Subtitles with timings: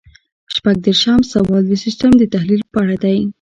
[0.55, 3.17] شپږ دېرشم سوال د سیسټم د تحلیل په اړه دی.